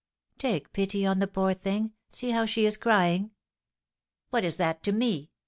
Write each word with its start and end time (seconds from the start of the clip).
"Take 0.39 0.73
pity 0.73 1.05
on 1.05 1.19
the 1.19 1.27
poor 1.27 1.53
thing, 1.53 1.93
see 2.09 2.31
how 2.31 2.47
she 2.47 2.65
is 2.65 2.75
crying!" 2.75 3.29
"What 4.31 4.43
is 4.43 4.55
that 4.55 4.81
to 4.85 4.91
me? 4.91 5.29